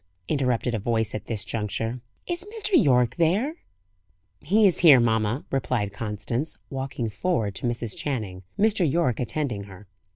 [0.27, 2.01] interrupted a voice at this juncture.
[2.25, 2.71] "Is Mr.
[2.73, 3.57] Yorke there?"
[4.39, 7.95] "He is here, mamma," replied Constance, walking forward to Mrs.
[7.95, 8.91] Channing, Mr.
[8.91, 9.85] Yorke attending her.